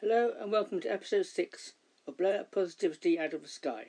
[0.00, 1.74] Hello and welcome to episode 6
[2.08, 3.88] of Blow Up Positivity Out of the Sky.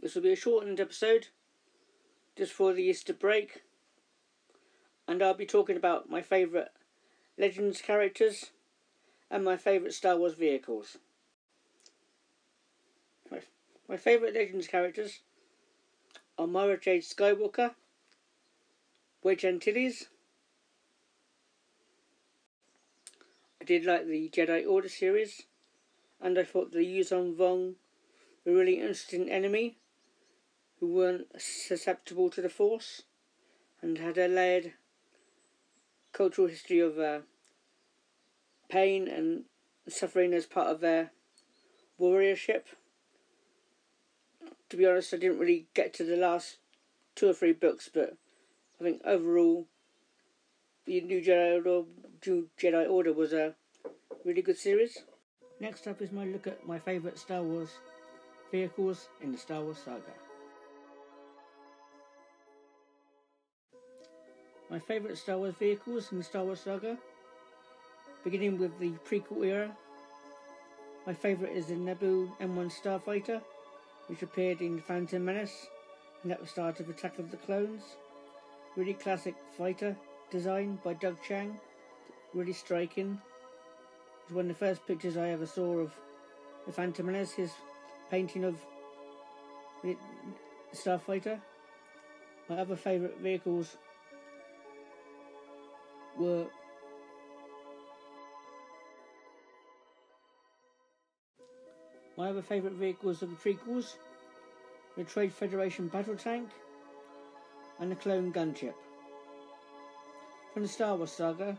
[0.00, 1.26] This will be a shortened episode
[2.34, 3.64] just for the Easter break,
[5.06, 6.68] and I'll be talking about my favourite
[7.36, 8.52] Legends characters
[9.30, 10.96] and my favourite Star Wars vehicles.
[13.30, 13.40] My,
[13.86, 15.20] my favourite Legends characters
[16.38, 17.74] are Mara Jade Skywalker,
[19.22, 20.06] Wedge Antilles,
[23.68, 25.42] did like the Jedi Order series,
[26.22, 27.74] and I thought the Yuuzhan Vong
[28.46, 29.76] were really interesting enemy
[30.80, 33.02] who weren't susceptible to the Force
[33.82, 34.72] and had a layered
[36.14, 37.18] cultural history of uh,
[38.70, 39.44] pain and
[39.86, 41.10] suffering as part of their
[42.00, 42.62] warriorship.
[44.70, 46.56] To be honest, I didn't really get to the last
[47.14, 48.16] two or three books, but
[48.80, 49.66] I think overall
[50.86, 51.86] the new Jedi Order,
[52.58, 53.54] Jedi Order was a
[54.28, 54.98] really good series.
[55.58, 57.70] Next up is my look at my favourite Star Wars
[58.52, 60.12] vehicles in the Star Wars saga.
[64.70, 66.98] My favourite Star Wars vehicles in the Star Wars saga,
[68.22, 69.74] beginning with the prequel era.
[71.06, 73.40] My favourite is the Naboo M1 Starfighter,
[74.08, 75.68] which appeared in Phantom Menace
[76.22, 77.80] and at the start of Attack of the Clones.
[78.76, 79.96] Really classic fighter
[80.30, 81.58] design by Doug Chiang,
[82.34, 83.18] really striking.
[84.30, 85.92] One of the first pictures I ever saw of
[86.66, 87.50] the Phantom Menace, his
[88.10, 88.56] painting of
[89.82, 89.96] the
[90.74, 91.40] Starfighter.
[92.48, 93.78] My other favourite vehicles
[96.18, 96.46] were
[102.18, 103.94] My other favourite vehicles are the prequels,
[104.96, 106.50] the Trade Federation battle tank,
[107.78, 108.74] and the clone gunship.
[110.52, 111.56] From the Star Wars saga,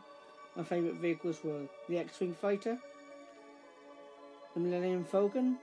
[0.55, 2.78] my favourite vehicles were the X-Wing Fighter,
[4.53, 5.58] the Millennium Falcon,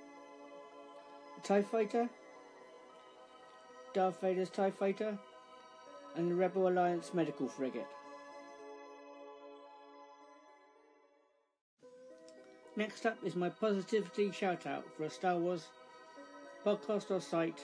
[1.36, 2.08] the TIE Fighter,
[3.94, 5.18] Darth Vader's TIE Fighter,
[6.16, 7.86] and the Rebel Alliance Medical Frigate.
[12.76, 15.68] Next up is my positivity shout out for a Star Wars
[16.64, 17.60] podcast or site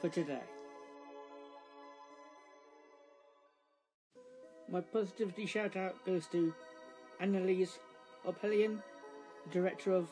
[0.00, 0.42] for today.
[4.68, 6.52] My positivity shout out goes to
[7.20, 7.78] Annalise
[8.26, 8.82] Ophelian,
[9.52, 10.08] director of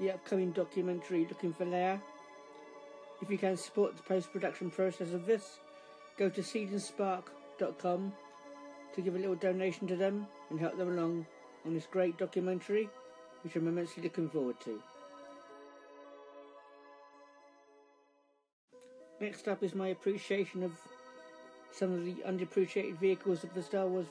[0.00, 2.00] the upcoming documentary Looking for Leia.
[3.20, 5.58] If you can support the post production process of this,
[6.18, 8.12] go to seedandspark.com
[8.94, 11.26] to give a little donation to them and help them along
[11.66, 12.88] on this great documentary,
[13.42, 14.80] which I'm immensely looking forward to.
[19.20, 20.72] Next up is my appreciation of
[21.76, 24.06] some of the underappreciated vehicles of the Star Wars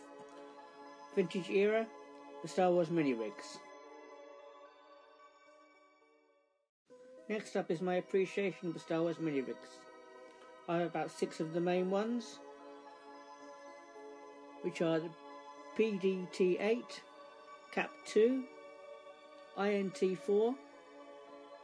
[1.16, 1.88] vintage era,
[2.44, 3.58] the Star Wars mini rigs.
[7.28, 9.80] Next up is my appreciation of the Star Wars mini rigs.
[10.70, 12.38] I have about six of the main ones,
[14.62, 15.10] which are the
[15.78, 17.02] PDT 8,
[17.72, 18.44] CAP 2,
[19.58, 20.56] INT 4,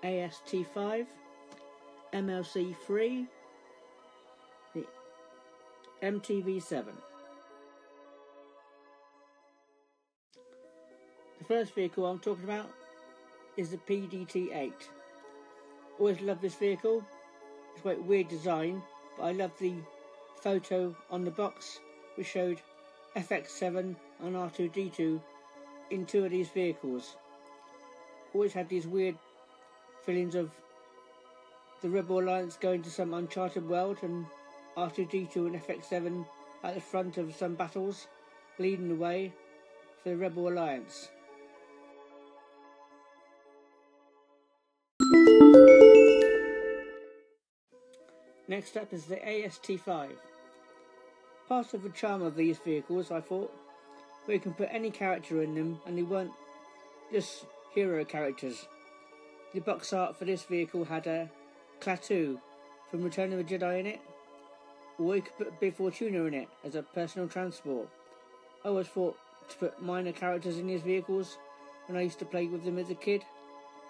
[0.03, 1.05] AST 5,
[2.13, 3.27] MLC 3,
[6.03, 6.85] MTV7.
[11.37, 12.71] The first vehicle I'm talking about
[13.55, 14.73] is the PDT-8.
[15.99, 17.03] Always loved this vehicle.
[17.73, 18.81] It's quite weird design,
[19.17, 19.75] but I love the
[20.41, 21.79] photo on the box
[22.15, 22.59] which showed
[23.15, 25.21] FX7 and R2D2
[25.91, 27.15] in two of these vehicles.
[28.33, 29.17] Always had these weird
[30.03, 30.49] feelings of
[31.81, 34.25] the Rebel Alliance going to some uncharted world and
[34.77, 36.25] R2D2 and FX7
[36.63, 38.07] at the front of some battles,
[38.59, 39.33] leading the way
[40.01, 41.09] for the Rebel Alliance.
[48.47, 50.09] Next up is the AST5.
[51.47, 53.53] Part of the charm of these vehicles, I thought,
[54.27, 56.33] we can put any character in them and they weren't
[57.11, 58.67] just hero characters.
[59.53, 61.29] The box art for this vehicle had a
[61.79, 62.39] Klaatu
[62.89, 64.01] from Return of the Jedi in it,
[65.07, 67.87] you could put Bib Fortuna in it as a personal transport.
[68.63, 69.17] I always thought
[69.49, 71.37] to put minor characters in these vehicles
[71.87, 73.23] when I used to play with them as a kid,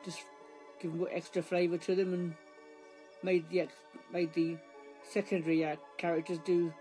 [0.03, 0.21] just
[0.81, 2.33] give them extra flavour to them and
[3.23, 3.67] made the
[4.11, 4.57] made the
[5.03, 6.73] secondary uh, characters do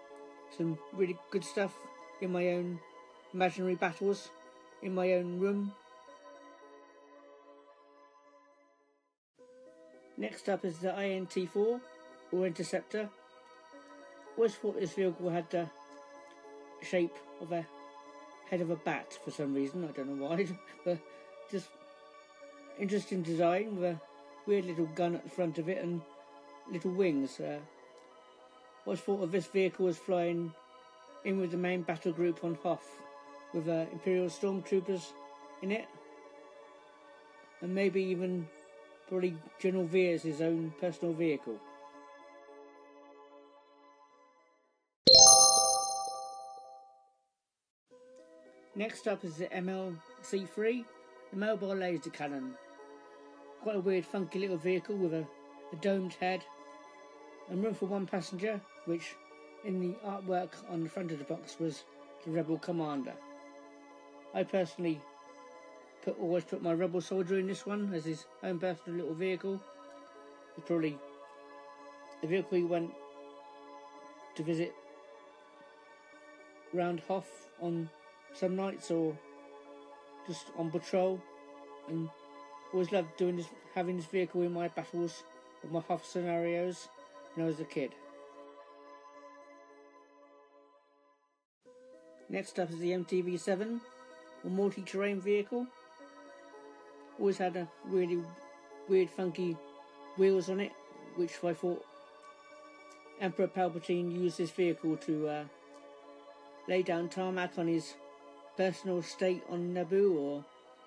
[0.56, 1.74] some really good stuff
[2.20, 2.78] in my own
[3.34, 4.30] imaginary battles
[4.82, 5.72] in my own room.
[10.16, 11.80] Next up is the INT4
[12.32, 13.08] or Interceptor
[14.36, 15.68] always thought this vehicle had the
[16.82, 17.66] shape of a
[18.48, 19.84] head of a bat for some reason.
[19.84, 20.46] I don't know why,
[20.84, 20.98] but
[21.50, 21.68] just
[22.78, 24.00] interesting design with a
[24.46, 26.00] weird little gun at the front of it and
[26.70, 27.38] little wings.
[27.38, 27.58] Uh,
[28.84, 30.52] what's thought of this vehicle as flying
[31.24, 32.98] in with the main battle group on Hoth
[33.52, 35.12] with uh, Imperial stormtroopers
[35.62, 35.86] in it,
[37.60, 38.48] and maybe even
[39.08, 41.58] probably General Veers' his own personal vehicle.
[48.76, 50.84] Next up is the MLC3,
[51.30, 52.54] the mobile laser cannon.
[53.62, 55.26] Quite a weird, funky little vehicle with a,
[55.72, 56.44] a domed head
[57.48, 59.16] and room for one passenger, which
[59.64, 61.82] in the artwork on the front of the box was
[62.24, 63.12] the Rebel Commander.
[64.34, 65.00] I personally
[66.02, 69.60] put always put my Rebel Soldier in this one as his own personal little vehicle.
[70.56, 70.96] It's probably
[72.22, 72.92] the vehicle he went
[74.36, 74.72] to visit
[76.72, 77.90] round Hoth on
[78.34, 79.16] some nights or
[80.26, 81.20] just on patrol
[81.88, 82.08] and
[82.72, 85.22] always loved doing this having this vehicle in my battles
[85.62, 86.88] or my Hoth scenarios
[87.34, 87.92] when I was a kid.
[92.28, 93.80] Next up is the MTV7,
[94.44, 95.66] a multi-terrain vehicle.
[97.18, 98.22] Always had a really
[98.88, 99.56] weird, funky
[100.16, 100.72] wheels on it,
[101.16, 101.84] which I thought
[103.20, 105.44] Emperor Palpatine used this vehicle to uh,
[106.68, 107.94] lay down tarmac on his
[108.60, 110.44] personal estate on Naboo or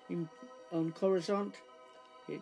[0.08, 0.28] in,
[0.72, 1.56] on Coruscant.
[2.28, 2.40] It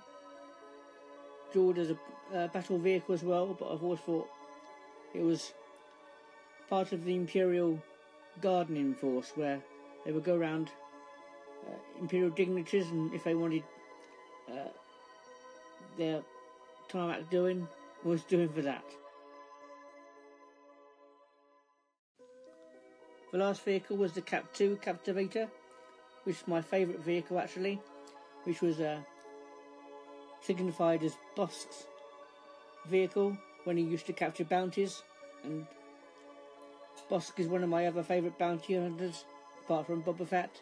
[1.54, 4.28] dueled as a uh, battle vehicle as well, but I've always thought
[5.14, 5.54] it was
[6.68, 7.82] part of the Imperial
[8.42, 9.62] gardening force where
[10.04, 10.68] they would go around
[11.66, 13.62] uh, Imperial dignitaries and if they wanted
[14.50, 14.68] uh,
[15.96, 16.20] their
[16.90, 17.66] tarmac doing,
[18.04, 18.84] was doing for that.
[23.32, 25.48] The last vehicle was the Cap 2 Captivator,
[26.24, 27.80] which is my favourite vehicle actually,
[28.44, 28.98] which was uh,
[30.42, 31.86] signified as Bossk's
[32.86, 33.34] vehicle
[33.64, 35.02] when he used to capture bounties,
[35.44, 35.66] and
[37.10, 39.24] Bossk is one of my other favourite bounty hunters,
[39.64, 40.60] apart from Boba Fett.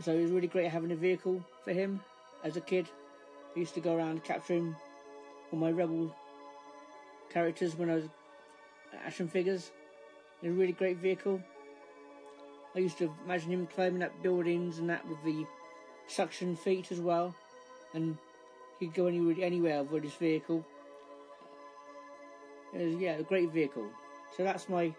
[0.00, 2.00] So it was really great having a vehicle for him
[2.42, 2.88] as a kid.
[3.54, 4.74] I used to go around capturing
[5.52, 6.14] all my rebel
[7.30, 8.04] characters when I was
[9.04, 9.72] action figures.
[10.42, 11.42] It was a really great vehicle.
[12.76, 15.46] I used to imagine him climbing up buildings and that with the
[16.08, 17.34] suction feet as well,
[17.94, 18.18] and
[18.78, 20.62] he'd go anywhere, anywhere with his vehicle.
[22.74, 23.88] It was, yeah, a great vehicle.
[24.36, 24.94] So that's my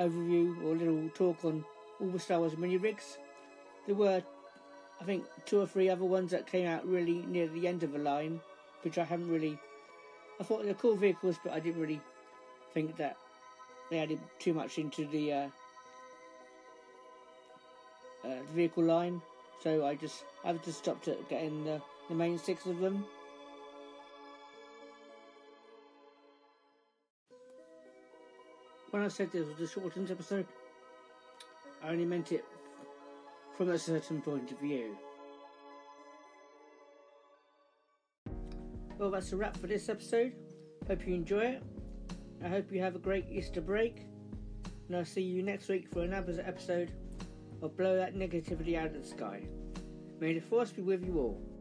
[0.00, 1.64] overview or little talk on
[2.00, 3.18] all the Star Wars mini rigs.
[3.86, 4.20] There were,
[5.00, 7.92] I think, two or three other ones that came out really near the end of
[7.92, 8.40] the line,
[8.82, 9.56] which I haven't really.
[10.40, 12.00] I thought they were cool vehicles, but I didn't really
[12.74, 13.16] think that
[13.90, 15.48] they added too much into the uh,
[18.24, 19.20] uh, vehicle line,
[19.62, 23.04] so I just I've just stopped at getting the, the main six of them.
[28.90, 30.46] When I said this was a shortened episode,
[31.82, 32.44] I only meant it
[33.56, 34.96] from a certain point of view.
[38.98, 40.34] Well, that's a wrap for this episode.
[40.86, 41.62] Hope you enjoy it.
[42.44, 44.06] I hope you have a great Easter break.
[44.88, 46.92] And I'll see you next week for another episode
[47.62, 49.40] or blow that negativity out of the sky.
[50.20, 51.51] May the force be with you all.